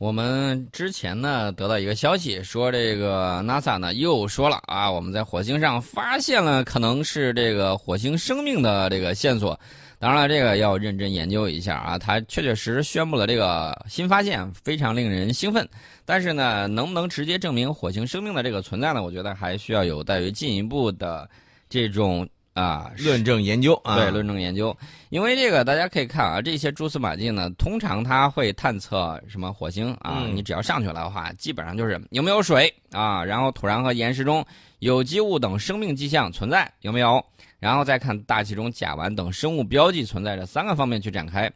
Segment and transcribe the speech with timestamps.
[0.00, 9.60] 我们之前呢得到一个消息，说这个 NASA 呢又说了啊，我们在火星上发现了可能是这个火星生命的这个线索。
[9.98, 11.98] 当然了，这个要认真研究一下啊。
[11.98, 15.68] 它确确实实宣布了这个新发现，非常令人兴奋。
[16.06, 19.02] 但是呢，能不能直接证明火星生命的这个存在呢？
[19.02, 21.28] 我觉得还需要有待于进一步的
[21.68, 22.26] 这种。
[22.52, 24.76] 啊，论证研究啊，对，论证研究，
[25.08, 34.44] 因为这个大家可以看啊，这些蛛丝马迹呢，通常它会探测什么火星啊，你只要上去了的话，基本上就是有没有水啊，然后土壤和岩石中
[34.80, 37.24] 有机物等生命迹象存在有没有，
[37.60, 41.50] 然后再看大气中甲烷等生物标记存在这三个方面去展开。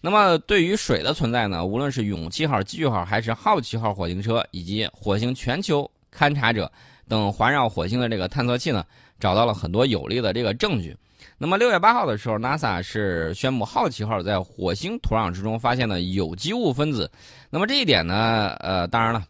[0.00, 6.70] 那么对于水的存在呢，无论是勇气号、机遇号还是好奇号火星车，以及火星全球勘察者
[7.08, 8.84] 等环绕火星的这个探测器呢。
[9.18, 10.96] 找到了很多有力的这个证据。
[11.38, 17.10] 那么六月八号的时候，NASA 是宣布好奇号在火星土壤之中发现了有机物分子。
[17.50, 19.22] 那么这一点呢，呃，当然了，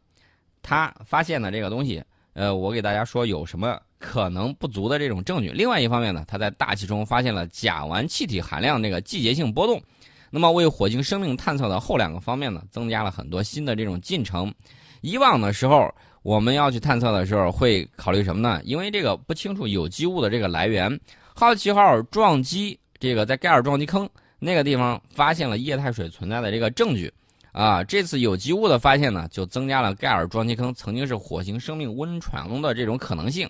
[0.62, 2.02] 他发现的这个东西，
[2.34, 5.50] 呃，我给大家说有什么可能不足的这种证据。
[5.50, 9.82] 另外一方面呢，他在大气中发现了甲烷气体含量这个季节性波动，
[10.30, 14.52] 那么为火星生命探测的后两个方面呢，增加了很多新的这种进程。
[15.00, 15.92] 以往的时候。
[16.26, 18.60] 我们要去探测的时候，会考虑什么呢？
[18.64, 21.00] 因为这个不清楚有机物的这个来源。
[21.36, 24.10] 好奇号撞击这个在盖尔撞击坑
[24.40, 27.12] 那个地方发现了液态水存在的这个证据，
[27.52, 33.48] 啊，这次有机物的发现呢，就增加了盖尔撞击坑曾经是火星生命温床的这种可能性。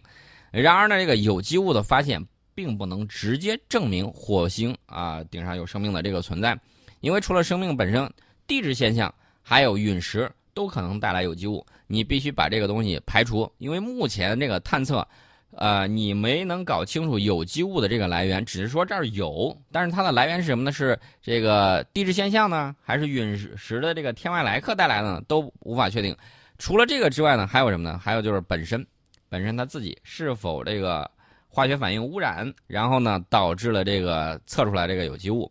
[0.50, 2.22] 然而呢，这个有机物的发现
[2.54, 6.54] 并不能直接证明火星啊顶上有生命的这个存在，
[7.00, 8.06] 因为除了生命本身，
[8.46, 10.30] 地质现象还有陨石。
[10.56, 15.06] 都可能带来有机物，你必须把这个东西排除，因为目前这个探测，
[15.52, 20.72] 呃，你没能搞清楚有机物的这个来源，只是说这儿有，但是它的来源是什么呢？
[20.72, 25.22] 是这个地质现象呢，还是陨石的这个天外来客带来的呢？
[25.28, 26.14] 都无法确定。
[26.58, 27.98] 除了这个之外呢，还有什么呢？
[27.98, 28.84] 还有就是本身，
[29.28, 31.10] 本身它自己是否这个
[31.48, 35.50] 化学反应污染，然后呢导致了这个测出来这个有机物，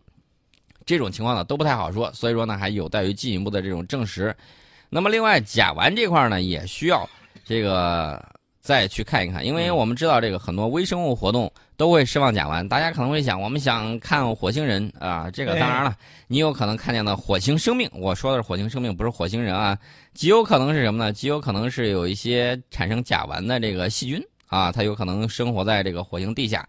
[0.86, 4.36] 这种情况呢都不太好说，所以说呢还有待于进一步的这种证实。
[4.96, 7.06] 那么，另外甲烷这块呢，也需要
[7.44, 8.24] 这个
[8.62, 12.66] 再去看一看，因为我们知道这个很多微生物活动都会释放甲烷。
[12.66, 15.94] 大家可能会想，我们想看火星人啊，这个当然了，
[16.28, 19.78] 你有可能看见的火星生命，我说的是火星生命，不是火星人啊，
[20.14, 21.12] 极有可能是什么呢？
[21.12, 26.66] 极有可能是有一些产生甲烷的这个细菌啊，它有可能生活在这个火星地下，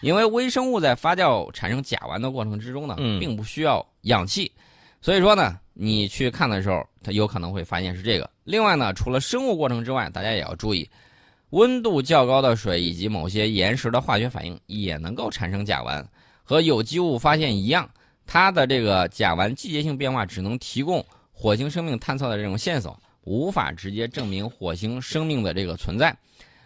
[0.00, 4.50] 因为微生物在发酵产生甲烷的过程之中呢，并不需要氧气。
[5.00, 8.28] 所以说呢，你去看的时候，它有可能会发现是这个。
[8.42, 10.90] 另外呢，除了生物过程之外，大家也要注意，
[11.50, 16.04] 温度较高的水以及某些岩石的化学反应也能够产生甲烷。
[16.42, 17.88] 和有机物发现一样，
[18.26, 26.12] 它的这个甲烷季节性变化只能提供火星生命探测的这种线索，无法直接证明火星生命的这个存在。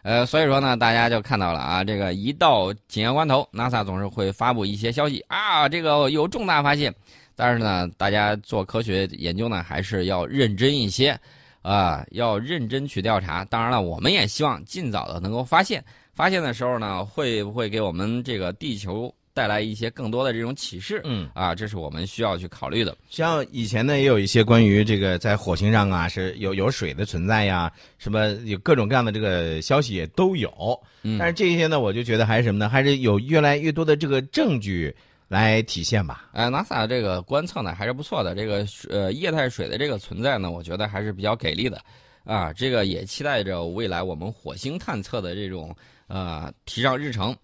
[0.02, 6.94] 呃，所以说呢，大家就看到了啊，这个一到紧要关头，NASA 总是会发布一些消息啊，这个有重大发现。
[7.34, 11.18] 但是呢，大家做科学研究呢，还是要认真一些，
[11.62, 13.44] 啊，要认真去调查。
[13.46, 15.84] 当然了，我们也希望尽早的能够发现。
[16.14, 21.00] 发现的时候呢，会不会给我们这个地球带来一些更多的这种启示？
[21.04, 22.94] 嗯，啊，这是我们需要去考虑的。
[23.08, 30.78] 像以前呢，也有一些关于这个在火星上啊，是有有水的存在呀，什么有各种各样的这个消息也都有。
[31.02, 32.68] 嗯，但是这些呢，我就觉得还是什么呢？
[32.68, 34.94] 还是有越来越多的这个证据。
[35.32, 36.28] 来体现吧。
[36.32, 41.82] 呃，NASA 这个观测呢还是不错的，这个呃液态水的这个存在呢，我觉得还是比较给力的，
[42.24, 45.74] 啊，这个也期待着未来我们火星探测的这种
[46.06, 47.34] 呃提上日程。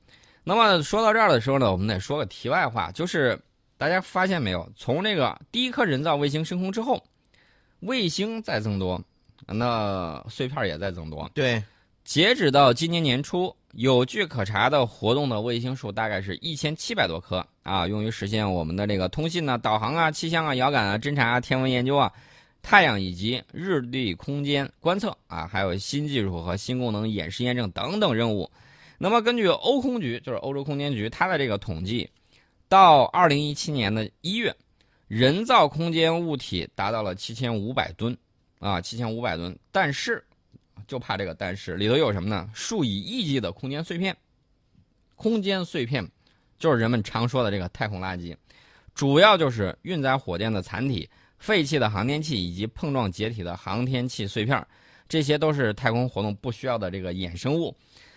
[0.44, 3.40] 那么说到这儿的时候呢，我们得说个题外话，就是
[3.78, 7.02] 大家发现没有，从这个第一颗人造卫星升空之后，
[7.80, 9.02] 卫星在增多，
[9.46, 11.30] 那碎片也在增多。
[11.32, 11.62] 对，
[12.08, 13.54] 截止到今年年初。
[13.74, 22.10] 有据可查的活动的卫星数大概是一千七百多颗啊，用于实现我们的这个通信呢、导航啊、气象啊、遥感啊、侦察啊、天文研究啊、
[22.62, 28.50] 太阳以及日地空间观测啊，还有新技术和新功能演示验证等等任务。
[28.96, 32.08] 那么根据欧空局，就是欧洲空间局，它的这个统计，
[32.70, 34.56] 到二零一七年的一月，
[35.08, 38.16] 人造空间物体达到了七千五百吨
[38.60, 40.24] 啊，七千五百吨，但是。
[40.86, 42.48] 就怕这个，但是里头有什么呢？
[42.54, 44.16] 数以亿计的空间碎片，
[45.16, 46.06] 空间碎片
[46.58, 48.36] 就是人们常说的这个太空垃圾，
[48.94, 51.08] 主要就是运载火箭的残体、
[51.38, 54.66] 废弃的航天器以及碰撞解体的航天器碎片，
[55.08, 57.76] 这些都是太空活动不需要的这个衍生物。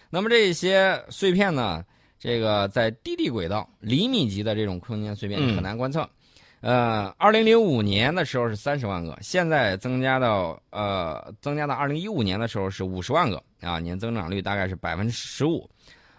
[0.10, 1.86] 那么这些碎片呢，
[2.20, 6.10] 这个在低地轨道、厘米级的这种空间碎片很难观测。
[6.62, 15.68] 呃，二零零五年的时候是三十万个，现在增加到呃，增加到二零一五年的时候是五十万个啊，年增长率大概是百分之十五。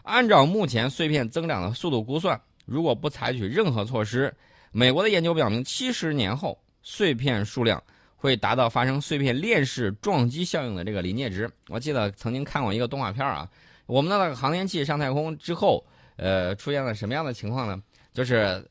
[0.02, 4.34] 按照目前碎片增长的速度估算，如果不采取任何措施，
[4.72, 7.80] 美国的研究表明，七十年后碎片数量
[8.16, 11.48] 会达到发生碎片链式撞击效应的这个临界值。
[11.68, 13.48] 我记得曾经看过一个动画片啊，
[13.86, 15.86] 我们的那个航天器上太空之后，
[16.16, 17.80] 呃，出现了什么样的情况呢？
[18.12, 18.68] 就是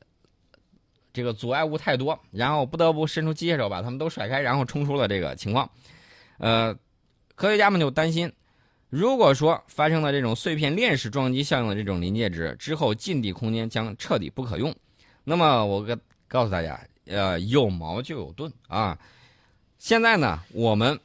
[1.12, 5.68] 这个阻碍物太多，然后不得不伸出机械手把它们都甩开，然后冲出了这个情况。
[6.38, 6.74] 呃，
[7.34, 8.32] 科学家们就担心，
[8.88, 14.74] 如果说发生了这种碎片链式撞击效应的这种临界值之后，近地空间将彻底不可用。
[15.22, 15.96] 那么我告
[16.28, 18.98] 告诉大家，呃，有矛就有盾啊。
[19.78, 20.98] 现在呢，我们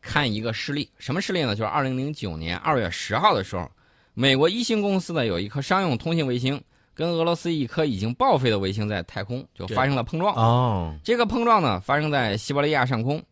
[0.00, 1.54] 看一个事例，什么事例呢？
[1.54, 3.70] 就是二零零九年二月十号的时候，
[4.14, 6.62] 美国一星公司呢有一颗商用通信卫星。
[7.00, 10.34] 跟俄罗斯一颗已经报废的卫星在太空就发生了碰撞。
[10.36, 13.22] 哦，这个碰撞呢发生在西伯利亚上空，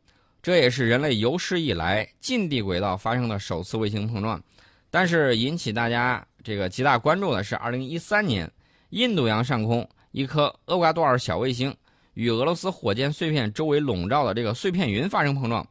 [0.41, 4.43] 这也是人类有史以来近地轨道发生的首次卫星碰撞。
[4.91, 8.51] 但是引起大家这个极大关注的是，二零一三年
[8.89, 11.77] 印度洋上空一颗厄瓜多尔小卫星
[12.15, 15.63] 与俄罗斯火箭碎片周围笼罩的这个碎片云发生碰撞，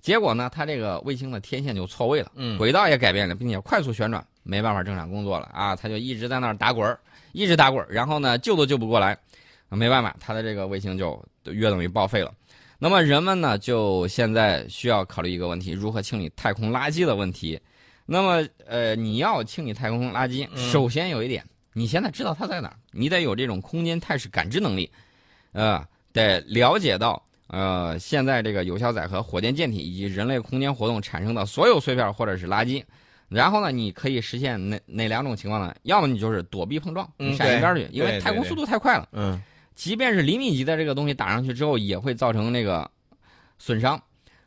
[0.00, 6.96] 结果呢，它这个卫星的天线就错位了，嗯，轨道也改变了，并且快速旋转，没办法正常工作了啊，他就一直在那儿打滚儿。
[7.36, 9.18] 一直打滚，然后呢，救都救不过来，
[9.68, 12.32] 没办法，他的这个卫星就约等于报废了。
[12.78, 17.60] 那么人们呢，就现在需要考虑一个问题：如何清理太空垃圾的问题。
[18.06, 24.88] 那么，呃，你要清理太空垃圾，首先有一点，你现在知道它在哪儿，你得有这种空间态势感知能力，
[25.50, 32.80] 呃，得了解到，呃，现在这个有效载荷、火箭舰体以及人类空间活动产生的所有碎片或者是垃圾。
[33.34, 35.74] 然后呢，你可以实现哪哪两种情况呢？
[35.82, 39.08] 要么你就是躲避碰撞，你闪一边去，因为太空速度太快了。
[39.12, 39.42] 嗯，
[39.74, 42.88] 即便是厘米级的这个东西打上去之后，也会造成那个
[43.58, 44.00] 损伤。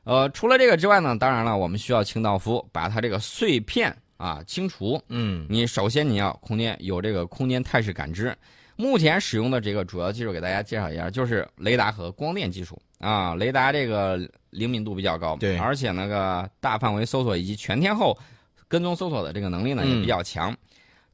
[0.05, 5.01] 呃，除了这个之外呢，当然了，我们需要清道夫把它这个碎片啊清除。
[5.09, 8.33] 嗯，你首先你要空间有这个空间态势感知。
[8.77, 13.35] 目前使用的这个主要技术给大家介绍一下，就是雷达和光电技术啊。
[13.35, 14.17] 雷达这个
[14.51, 18.17] 灵敏度比较高，对，而且那个大范围搜索以及全天候。
[18.67, 20.55] 跟踪搜索的这个能力呢也比较强，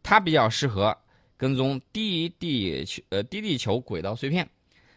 [0.01, 0.95] 它比较适合
[1.37, 4.47] 跟踪低地球呃低地球轨道碎片。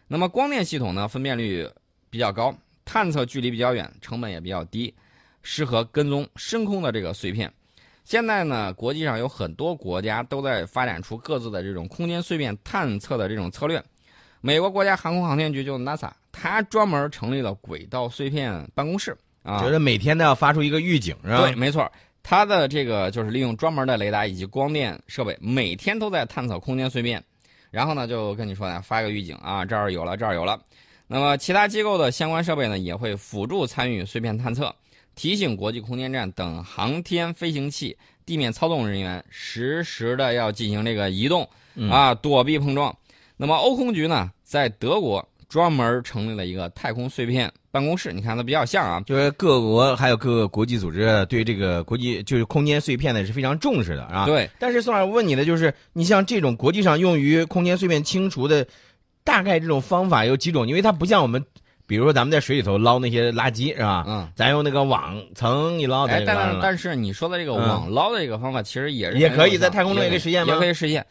[0.09, 1.69] 那么光电系统呢分辨率
[2.09, 4.95] 比较高，探测距离比较远，成本也比较低，
[5.43, 7.53] 适合跟踪深空的这个碎片。
[8.05, 13.83] 现在呢，国际上有很多国家都在发展出各自的这种空间碎片探测的这种策略。
[14.41, 21.41] 美国国家航空航天局就 NASA，它专门成立了轨道碎片办公室啊，觉得每天都要发出一个预警是吧？
[21.41, 21.91] 对，没错。
[22.29, 27.23] 它的这个就是利用专门的雷达以及光电设备，每天都在探测空间碎片，
[27.71, 30.61] 然后呢就跟你说呢发一个预警啊，这儿有了，这儿有了。
[31.07, 34.75] 那么其他机构的相关设备呢也会辅助参与碎片探测，
[35.15, 41.49] 提醒国际空间站等航天飞行器地面操纵人员实时的要进行这个移动
[41.89, 42.93] 啊，躲避碰撞。
[43.37, 47.53] 那么欧空局呢在德国专门成立了一个太空碎片。
[47.71, 54.25] 办公室，你看它比较像啊，就是各国还有各个国际组织对这个国际就是空间碎片呢是非常重视的啊。
[54.25, 54.49] 对。
[54.59, 58.67] 但是宋老师问你的就是，你像这种国际上用于空间碎片清除的，
[59.25, 60.67] 大概这种方法有几种？
[60.67, 61.45] 因为它不像我们，
[61.87, 64.05] 比如说咱们在水里头捞那些垃圾是吧？
[64.09, 64.27] 嗯。
[64.35, 70.55] 咱用那个网层一捞，哎，但但是你说的这个网捞的这个方法，其实也是也可以在太空中也可以实现吗？
[70.55, 71.05] 也可以实现。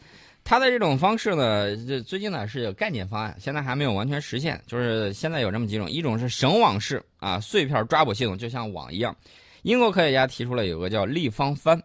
[0.48, 4.62] 它的这种方式呢，这最近呢是有概念方案，现在还没有完全实现。
[4.64, 9.14] 就是现在有这么几种，一种是绳网式啊碎片抓捕系统，就像网一样。
[9.62, 11.82] 英国科学家提出了有个叫立方帆，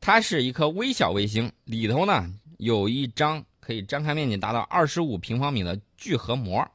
[0.00, 6.66] 它是一颗微小卫星，里头呢有一张可以张开面积达到二十五平方米的聚合膜。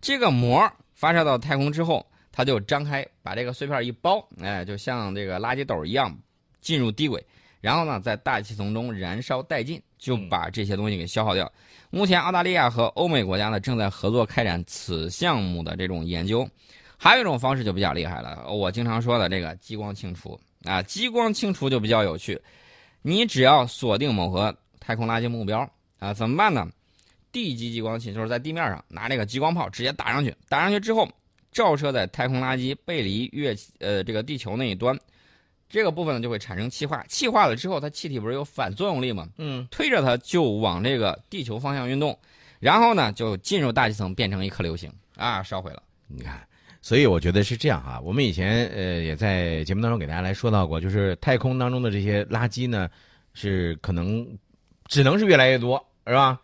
[0.00, 6.16] 这个膜发射到太空之后，它就张开，把这个碎片一包，哎，就像这个垃圾斗一样
[6.60, 7.20] 进入低轨。
[7.60, 11.50] 然后呢，在大气层中燃烧殆尽，就把这些东西给消耗掉。
[11.90, 16.48] 目前，澳大利亚和欧美国家呢正在合作开展此项目的这种研究。
[16.96, 22.40] 还有一种方式就比较厉害了，我经常说的这个激光清除啊，激光清除就比较有趣。
[23.02, 26.68] 你只要锁定某个太空垃圾目标啊，怎么办呢？
[27.32, 31.08] 地基激光器就是在地面上拿这个激光炮直接打上去，打上去之后
[31.52, 34.98] 照射在太空垃圾背离月呃这个地球那一端。
[35.70, 39.28] 这个部分呢就会产生气化，气化了之后，它气体不是有反作用力吗？
[39.38, 42.18] 嗯，推着它就往这个地球方向运动，
[42.58, 45.82] 然后呢就进入大气层，变成一颗流星啊，烧毁了。
[46.08, 46.38] 你看，
[46.82, 48.00] 所以我觉得是这样啊。
[48.00, 52.90] 我们以前呃也在节目当中给大家来说到过，就是太空当中的这些垃圾呢，
[53.32, 54.26] 是可能
[54.88, 56.40] 只能是越来越多，是吧？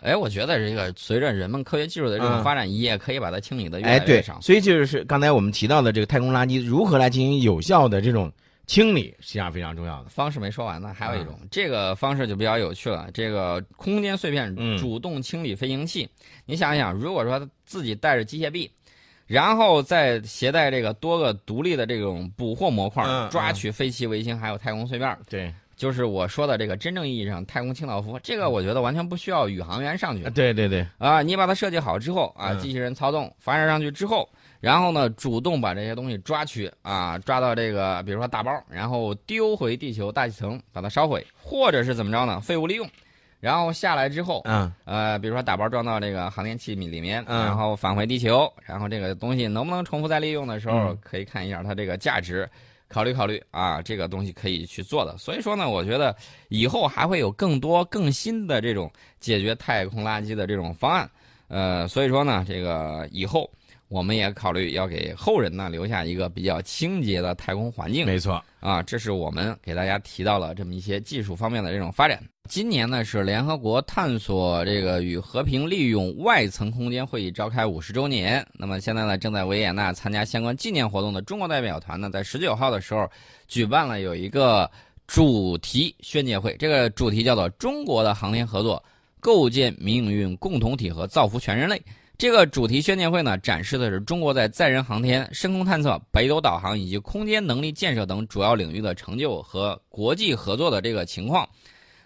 [0.00, 4.40] 哎，我觉得这个随着人们科学技术的这种嗯发展，也可以把它清理的越哎，对来越少，。
[4.40, 8.32] 所以就是刚才我们提到的这个太空垃圾如何来进行有效的这种
[8.68, 10.10] 清理，实际上非常重要的。
[10.10, 13.08] 方式没说完呢，还有一嗯种，这个方式就比较有趣了。
[13.12, 16.06] 这个空间碎片嗯主动清理飞行器，
[16.44, 18.70] 你想一想，如果说自己带着机械臂，
[19.26, 28.20] 然后再携带这个多个独立的这种捕获模块，嗯抓取飞机、卫星还有太空碎片，对，就是我说的这个真正意义上太空清道夫。
[28.22, 34.28] 这个我觉得完全不需要宇航员上去啊对对对，啊，你把它设计好之后啊，嗯机器人操纵发射上去之后，
[34.60, 42.40] 然后呢，主动把这些东西抓取啊，抓到这个比如说大包，然后丢回地球大气层，把它烧毁，或者是怎么着呢？
[42.40, 42.88] 废物利用，
[43.40, 52.48] 然后下来之后，嗯呃，比如说打包装到这个航天器里面，嗯然后返回地球，然后这个东西能不能重复再利用的时候，嗯可以看一下它这个价值。
[52.90, 55.14] 考虑考虑啊，这个东西可以去做的。
[55.18, 56.16] 所以说呢，我觉得
[56.48, 61.06] 以后还会有更多更新的这种解决太空垃圾的这种方案。
[61.48, 63.50] 呃，所以说呢，这个以后
[63.88, 68.04] 我们也考虑要给后人呢留下一个比较清洁的太空环境。
[68.04, 72.22] 没错，啊，这是我们给大家提到了这么一些技术方面的这种发展。
[72.48, 78.46] 今年呢是联合国探索这个与和平利用外层空间会议召开五十周年。
[78.54, 83.08] 那么现在呢正在维也纳参加相关纪念活动的中国代表团呢，在十九号的时候
[83.46, 84.70] 举办了有一个
[85.06, 88.82] 主题宣介会，这个主题叫做“中国的航天合作，
[89.20, 91.80] 构建命运共同体和造福全人类”。
[92.18, 101.48] 这个主题宣介会呢，展示的是中国在载人航天、深空探测、北斗导航以及空间能力建设等主要领域的成就和国际合作的这个情况。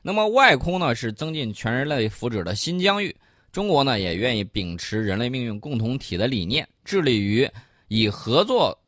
[0.02, 3.16] 那么，外空呢是增进全人类福祉的新疆域。
[3.52, 7.49] 中国呢也愿意秉持人类命运共同体的理念，致力于
[7.88, 8.78] 以合作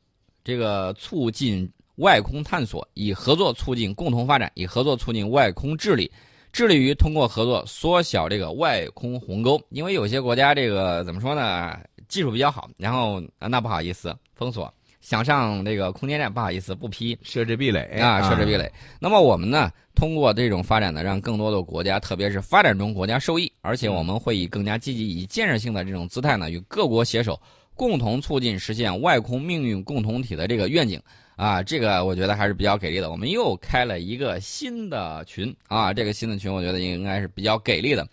[0.45, 1.66] 这个促进
[1.97, 6.12] 外空探索，以合作促进共同发展，以合作促进外空治理。
[6.54, 18.70] 致力于通过合作缩小这个外空鸿沟，因为有些国家这个怎么说呢，技术比较好，然后啊那不好意思封锁，想上这个空间站不好意思不批设置壁垒啊，设置壁垒。
[19.00, 27.37] 那么我们呢，通过这种发展呢，让更多的国家，特别是发展中国家受益，而且我们会以更加积极、以建设性的这种姿态呢，与各国携手，
[27.75, 31.02] 共同促进实现外空命运共同体的这个愿景。
[31.37, 33.11] 啊，这个我觉得还是比较给力的。
[33.11, 38.07] 我们又开了一个新的群啊，这个新的群我觉得应该是比较给力的。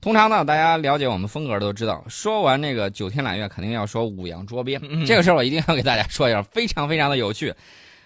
[0.00, 4.78] 通常呢，大家了解我们风格都知道，说完那个九天揽月，肯定要说五洋捉鳖。
[5.06, 7.54] 这个事儿我一定要给大家说一下，非常非常的有趣。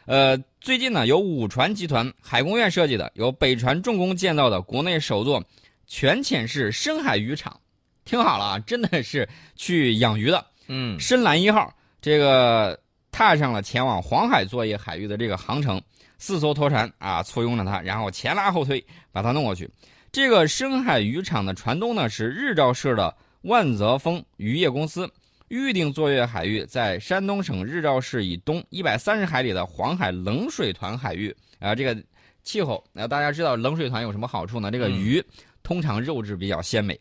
[0.06, 5.42] 呃，最近呢，由五船集团海工院设计的，由北船重工建造的国内首座
[5.86, 7.58] 全潜式深海渔场，
[8.04, 10.46] 听好了啊，真的是去养鱼的。
[10.68, 12.78] 嗯深蓝一号这个
[13.10, 15.80] 踏上了前往黄海作业海域的这个航程，
[16.18, 19.68] 四艘拖船啊簇拥着它，然后前拉后推把它弄过去。
[20.10, 25.10] 这个深海渔场的船东呢是日照市的万泽丰渔业公司，
[25.48, 31.96] 预定作业海域在山东省日照市以东一百三十海里的黄海冷水团海域啊、这个
[32.42, 34.70] 气候啊、大家知道冷水团有什么好处呢？
[34.70, 35.22] 这个鱼
[35.62, 36.98] 通常肉质比较鲜美。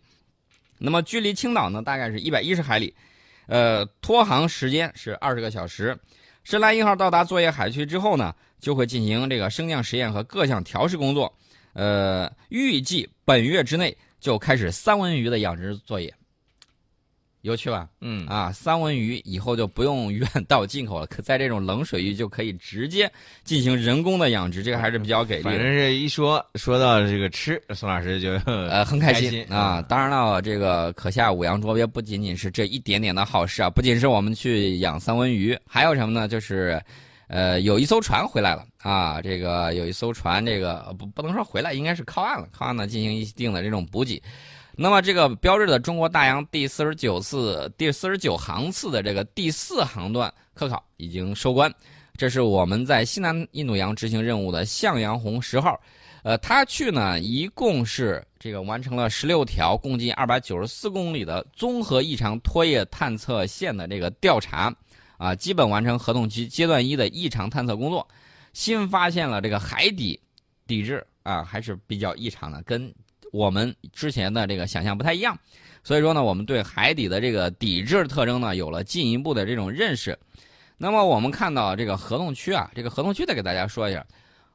[0.80, 2.94] 那么距离青岛呢大概是一百一十海里。
[3.48, 5.98] 呃，拖航时间是二十个小时。
[6.44, 11.34] 深蓝一号到达作业海区之后呢，就会进行这个升降实验和各项调试工作。
[11.74, 16.13] 呃，预计本月之内就开始三文鱼的养殖作业。
[17.48, 17.88] 有趣吧？
[18.01, 23.12] 嗯啊，三文鱼以后就不用远道进口了，可在这种冷水域就可以直接
[23.44, 25.50] 进行人工的养殖，这个还是比较给力的。
[25.50, 29.80] 反正是一说说到这个吃，宋老师就呃，很开心啊！
[29.80, 36.27] 嗯当然了，这个可下五洋捉鳖不仅仅是这一点点的好事啊，不仅是我们去养三文鱼，还有什么呢？
[36.27, 36.82] 就是，
[37.27, 39.22] 呃，有一艘船回来了啊！
[39.22, 44.22] 这个有一艘船，这个呃不不能说回来，应该是靠岸了，靠岸呢进行一定的这种补给。
[44.80, 51.74] 那么，这个标志着中国大洋第四十九次、第四十九航次的这个第四航段科考已经收官。
[52.16, 55.80] 这是我们在西南印度洋执行任务的向阳红十号。
[56.22, 64.72] 呃，他去呢，一共是这个完成了十六条，共计二百九十四公里的综合异常拖曳探测线的这个调查，
[65.18, 68.08] 啊，基本完成合同期阶段一的异常探测工作。
[68.54, 70.20] 新发现了这个海底
[70.68, 72.94] 底质啊，还是比较异常的，跟
[73.38, 75.38] 我们之前的这个想象不太一样。
[75.84, 80.17] 所以说呢，我们对海底的这个底质特征呢，有了进一步的这种认识。
[80.77, 84.06] 那么我们看到这个合同区啊，这个合同区再给大家说一下，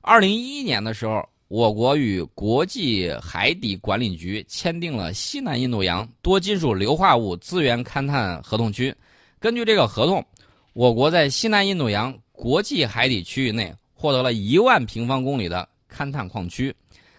[0.00, 1.26] 二零一一年的时候。
[1.52, 8.94] 我国与国际海底管理局签订了西南印度洋多金属硫化物资源勘探合同区。
[9.38, 10.24] 根据这个合同，
[10.72, 16.74] 我国在西南印度洋国际海底区域内获得了一万平方公里的勘探矿区。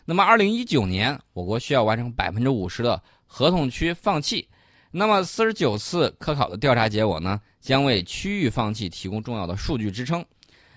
[0.05, 4.47] 那么，二零一九年，我国需要完成百分之五十的合同区放弃。
[4.91, 10.23] 那么四十九次科考的调查结果呢，将为区域放弃提供重要的数据支撑。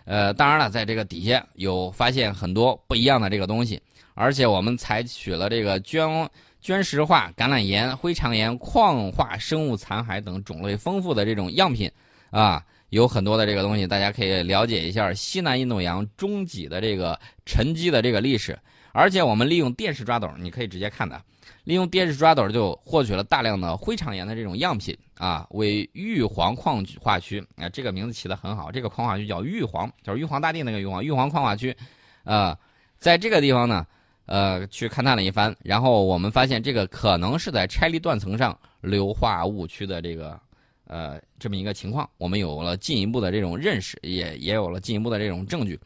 [0.04, 3.82] 呃，当然了，在这个底下有发现很多不一样的这个东西，
[4.14, 6.28] 而且我们采取了这个绢
[6.62, 11.90] 绢石化、橄榄岩、灰长岩、矿化生物残骸等种类丰富的这种样品，
[12.30, 12.64] 啊。
[12.90, 18.56] 有很多的这个东西，大家可以了解一下西南印度洋中脊的这个沉积的这个历史。
[18.96, 21.20] 而且我们利用电视抓斗，你可以直接看的，
[21.64, 31.76] 利用电视抓斗就获取了大量的灰肠岩的这种样品啊，为玉皇矿化区啊，这个名字起的很好，这个矿化区叫玉皇，就是玉皇大帝那个玉皇，玉皇矿化区，
[32.24, 32.56] 呃，
[32.98, 33.86] 在这个地方呢，
[34.24, 40.40] 呃，去勘探了一番，然后我们发现这个可能是在拆离断层上硫化物区的这个。
[40.88, 45.76] 呃，这么一个情况，我们有了进一步的这种认识，也也有了进一步的这种证据。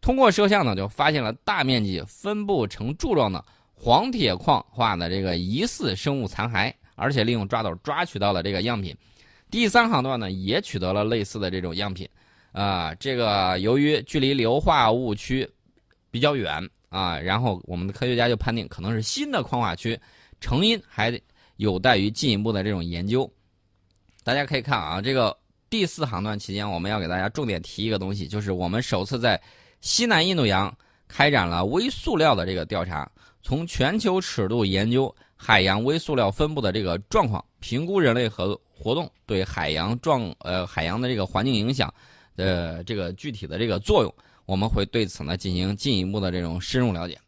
[0.00, 8.96] 通过摄像呢，就发现了大面积分布成柱状的黄铁矿化的这个疑似生物残骸，而且利用抓斗抓取到了这个样品。
[9.50, 12.08] 第三航段呢，也取得了类似的这种样品。
[12.52, 15.48] 啊，这个由于距离硫化物区
[16.10, 19.98] 比较远啊，然后我们的科学家就判定可能是新的矿化区，
[20.40, 21.20] 成因还
[21.56, 23.30] 有待于进一步的这种研究。
[24.24, 25.36] 大家可以看啊，这个
[25.70, 29.40] 第四航段期间，我们要给大家重点提一个东西，就是我们首次在
[29.80, 30.74] 西南印度洋
[31.06, 33.10] 开展了微塑料的这个调查，
[33.42, 41.92] 从全球尺度研究海洋微塑料分布的这个状况，评估人类和活动对海洋状呃海洋的这个环境影响
[42.36, 44.14] 的这个具体的这个作用，
[44.46, 47.18] 我们会对此呢进行进一步的这种深入了解。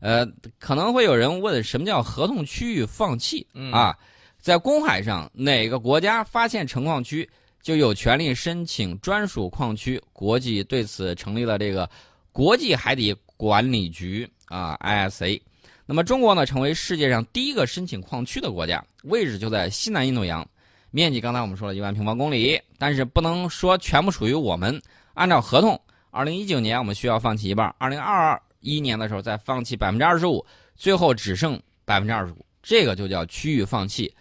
[0.00, 0.26] 呃，
[0.58, 3.96] 可能会有人问，什么叫合同区域放弃啊？
[4.40, 7.28] 在公海上，哪个国家发现成矿区，
[7.62, 10.02] 就有权利申请专属矿区。
[10.12, 11.88] 国际对此成立了这个
[12.32, 15.40] 国际海底管理局啊，ISA。
[15.86, 20.46] 那么中国呢，成为世界上第一个申请矿区的国家，位置就在西南印度洋，
[20.90, 24.80] 面积刚才我们说了一万平方公里，但是不能说全部属于我们。
[25.14, 25.78] 按照合同，
[26.10, 30.44] 二零一九年我们需要放弃一半，二零二一年的时候再放弃百分之二十五，
[30.76, 34.14] 最后只剩百分之二十五，这个就叫区域放弃。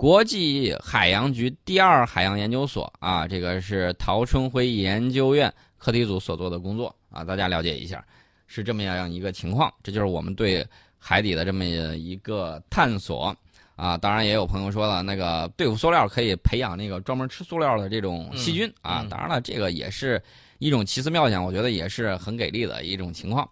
[0.00, 8.02] 国际海洋局第二海洋研究所啊，这个是陶春辉研究院课题组所做的工作啊，大家了解一下，
[8.46, 9.70] 是这么样一个情况。
[9.82, 10.66] 这就是我们对
[10.98, 13.36] 海底的这么一个探索
[13.76, 13.94] 啊。
[13.98, 19.06] 当然，也有朋友说了，那个对付塑料可以培养那个专门吃塑料的这种细菌啊。
[19.10, 20.18] 当然了，这个也是
[20.60, 23.46] 一种奇思妙想，我觉得也是很给力的一种情况。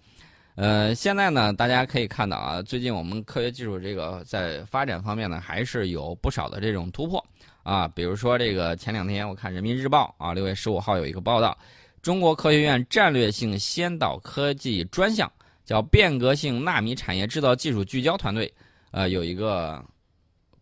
[0.59, 7.25] 呃，现在呢，大家可以看到啊，最近我们科学技术这个在发展方面呢，还是有不少的这种突破
[7.62, 7.87] 啊。
[7.87, 11.57] 比如说，这个前两天我看《人民日报》啊，六月十五号有一个报道，
[12.03, 15.31] 中国科学院战略性先导科技专项
[15.64, 18.53] 叫变革性纳米产业制造技术聚焦团队，
[18.90, 19.81] 呃，有一个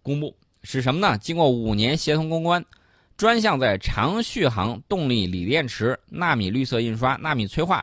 [0.02, 1.16] 公布是什么呢？
[1.16, 2.62] 经过五年协同攻关，
[3.16, 7.82] 专项在长续航动力锂电池、纳米绿色印刷、纳米催化。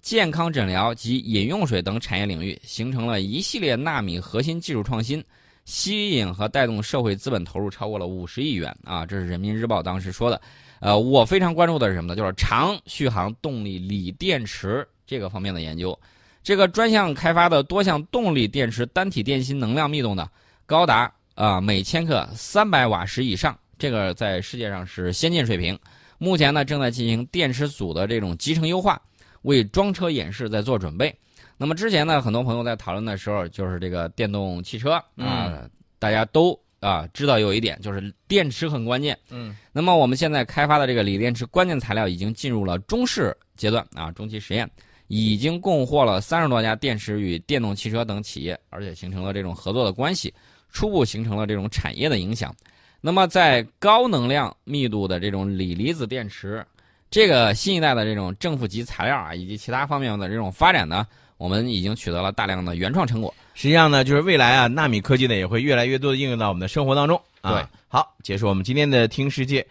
[0.00, 5.22] 健康诊疗及饮用水等产业领域形成了一系列纳米核心技术创新，
[5.64, 9.04] 吸引和带动社会资本投入超过了五十亿元啊！
[9.04, 10.40] 这是人民日报当时说的。
[10.80, 12.16] 呃，我非常关注的是什么呢？
[12.16, 15.98] 就是长续航动力锂电池这个方面的研究。
[16.42, 20.28] 这个专项开发的多项动力电池单体电芯能量密度呢，
[20.64, 25.78] 高达啊每千克三百瓦时以上，这个在世界上是先进水平。
[26.16, 28.98] 目前呢，正在进行电池组的这种集成优化。
[29.42, 31.14] 为装车演示在做准备。
[31.56, 39.18] 那么之前呢，很多朋友在讨论的时候，就是这个电动汽车啊，大家都啊知道有一点，就是电池很关键。
[39.30, 39.56] 嗯。
[39.72, 44.70] 那么我们现在开发的这个锂电池关键材料已经进入了中试阶段啊，中期实验，
[45.08, 50.32] 已经供货了三十多家电池与电动汽车等企业，而且形成了这种合作的关系，
[50.70, 52.54] 初步形成了这种产业的影响。
[53.00, 56.64] 那么在高能量密度的这种锂离子电池。
[57.10, 63.34] 这个新一代的这种正负极材料啊，以及其他方面的这种发展呢，我们已经取得了大量的原创成果。
[63.54, 67.20] 实际上呢，就是未来啊，纳米科技呢也会越来越多的应用到我们的生活当中。
[67.42, 69.66] 对，好，结束我们今天的听世界。